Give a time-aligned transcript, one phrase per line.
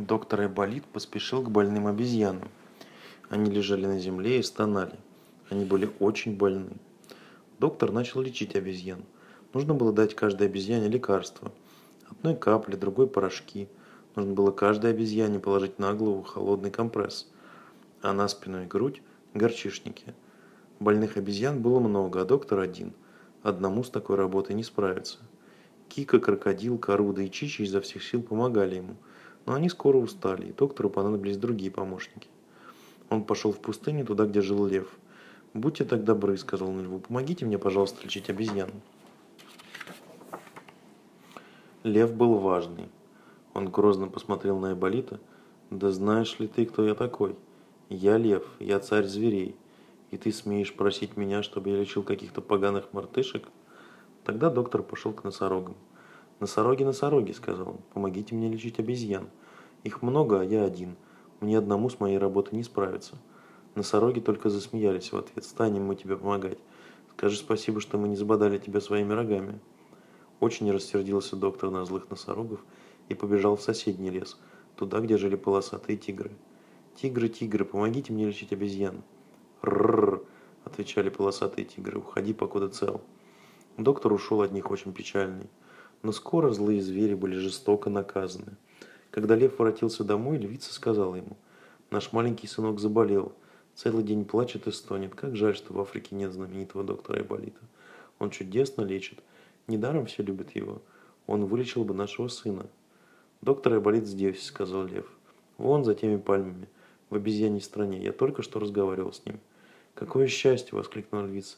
[0.00, 2.48] Доктор Айболит поспешил к больным обезьянам.
[3.28, 4.98] Они лежали на земле и стонали.
[5.50, 6.70] Они были очень больны.
[7.58, 9.04] Доктор начал лечить обезьян.
[9.52, 11.52] Нужно было дать каждой обезьяне лекарство.
[12.08, 13.68] Одной капли, другой порошки.
[14.16, 17.30] Нужно было каждой обезьяне положить на голову холодный компресс,
[18.00, 19.02] а на спину и грудь–
[19.34, 20.14] горчишники.
[20.78, 22.94] Больных обезьян было много, а доктор один.
[23.42, 25.18] Одному с такой работой не справиться.
[25.90, 28.96] Кика, крокодил, Коруда и Чичи изо всех сил помогали ему–
[29.50, 32.28] но они скоро устали, и доктору понадобились другие помощники.
[33.08, 34.96] Он пошел в пустыню, туда, где жил лев.
[35.54, 38.70] «Будьте так добры»,— сказал он льву,— «помогите мне, пожалуйста, лечить обезьян».
[41.82, 42.90] Лев был важный.
[43.52, 45.18] Он грозно посмотрел на Айболита.
[45.70, 47.34] «Да знаешь ли ты, кто я такой?
[47.88, 49.56] Я лев, я царь зверей.
[50.12, 53.48] И ты смеешь просить меня, чтобы я лечил каких-то поганых мартышек?»
[54.22, 55.74] Тогда доктор пошел к носорогам.
[56.40, 59.28] «Носороги, носороги»,— сказал он,— «помогите мне лечить обезьян.
[59.84, 60.96] Их много, а я один.
[61.40, 63.18] Мне одному с моей работой не справиться».
[63.74, 65.44] Носороги только засмеялись в ответ.
[65.44, 66.58] «Станем мы тебе помогать.
[67.12, 69.60] Скажи спасибо, что мы не забодали тебя своими рогами».
[70.40, 72.64] Очень рассердился доктор на злых носорогов
[73.10, 74.38] и побежал в соседний лес,
[74.76, 76.30] туда, где жили полосатые тигры.
[76.96, 79.02] «Тигры, тигры, помогите мне лечить обезьян».
[79.62, 80.24] «Рррр»,—
[80.64, 83.02] отвечали полосатые тигры,— «уходи, покуда цел».
[83.76, 85.50] Доктор ушел от них очень печальный.
[86.02, 88.56] Но скоро злые звери были жестоко наказаны.
[89.10, 91.36] Когда лев воротился домой, львица сказала ему,
[91.90, 93.32] «Наш маленький сынок заболел,
[93.74, 95.14] целый день плачет и стонет.
[95.14, 97.60] Как жаль, что в Африке нет знаменитого доктора Айболита.
[98.18, 99.18] Он чудесно лечит.
[99.66, 100.80] Недаром все любят его.
[101.26, 102.66] Он вылечил бы нашего сына».
[103.42, 105.06] «Доктор Айболит здесь»,— сказал лев.
[105.58, 106.68] «Вон за теми пальмами,
[107.10, 108.02] в обезьяньей стране.
[108.02, 109.40] Я только что разговаривал с ним».
[109.94, 111.56] «Какое счастье!»— воскликнула львица.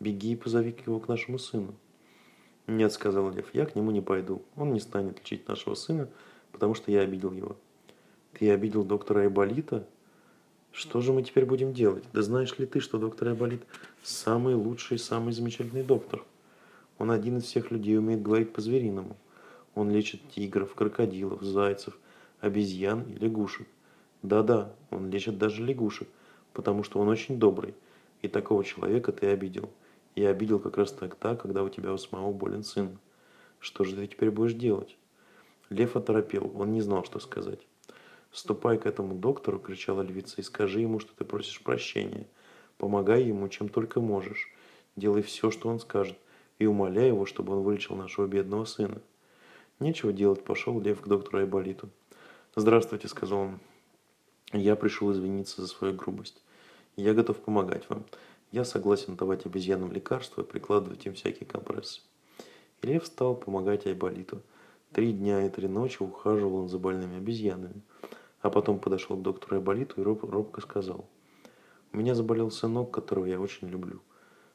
[0.00, 1.74] «Беги и позови его к нашему сыну».
[2.66, 4.42] «Нет»,— сказал Лев,— «я к нему не пойду.
[4.56, 6.08] Он не станет лечить нашего сына,
[6.50, 7.56] потому что я обидел его».
[8.32, 9.86] «Ты обидел доктора Айболита?»
[10.72, 12.04] «Что же мы теперь будем делать?
[12.12, 13.62] Да знаешь ли ты, что доктор Айболит
[14.02, 16.24] самый лучший, самый замечательный доктор?
[16.98, 19.16] Он один из всех людей умеет говорить по-звериному.
[19.74, 21.98] Он лечит тигров, крокодилов, зайцев,
[22.40, 23.68] обезьян и лягушек.
[24.22, 26.08] Да-да, он лечит даже лягушек,
[26.52, 27.74] потому что он очень добрый,
[28.22, 29.68] и такого человека ты обидел».
[30.14, 32.98] Я обидел как раз тогда, когда у тебя у самого болен сын.
[33.58, 34.96] Что же ты теперь будешь делать?
[35.70, 37.60] Лев оторопел, он не знал, что сказать.
[38.34, 42.26] «Ступай к этому доктору»,— кричала львица,— «и скажи ему, что ты просишь прощения.
[42.78, 44.50] Помогай ему, чем только можешь.
[44.96, 46.18] Делай все, что он скажет,
[46.58, 49.00] и умоляй его, чтобы он вылечил нашего бедного сына».
[49.78, 51.90] Нечего делать, пошел Лев к доктору Айболиту.
[52.56, 53.60] «Здравствуйте»,— сказал он.
[54.52, 56.42] «Я пришел извиниться за свою грубость.
[56.96, 58.04] Я готов помогать вам.
[58.54, 62.02] Я согласен давать обезьянам лекарства и прикладывать им всякие компрессы.
[62.82, 64.42] И лев стал помогать Айболиту.
[64.92, 67.82] Три дня и три ночи ухаживал он за больными обезьянами.
[68.42, 71.04] А потом подошел к доктору Айболиту и роб, робко сказал.
[71.92, 74.00] «У меня заболел сынок, которого я очень люблю.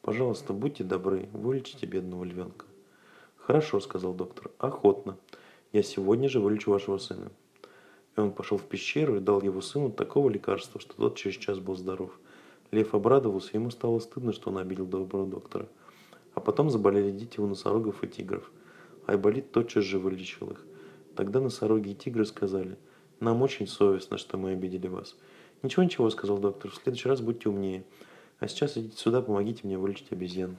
[0.00, 2.64] Пожалуйста, будьте добры, вылечите бедного львенка».
[3.36, 5.18] «Хорошо»,— сказал доктор,— «охотно.
[5.70, 7.30] Я сегодня же вылечу вашего сына».
[8.16, 11.58] И он пошел в пещеру и дал его сыну такого лекарства, что тот через час
[11.58, 12.18] был здоров–
[12.72, 15.68] Лев обрадовался, ему стало стыдно, что он обидел доброго доктора.
[16.34, 18.50] А потом заболели дети у носорогов и тигров.
[19.06, 20.64] Айболит тотчас же вылечил их.
[21.14, 22.78] Тогда носороги и тигры сказали,
[23.20, 25.16] «Нам очень совестно, что мы обидели вас».
[25.62, 27.84] «Ничего-ничего»,— сказал доктор,— «в следующий раз будьте умнее.
[28.38, 30.56] А сейчас идите сюда, помогите мне вылечить обезьян».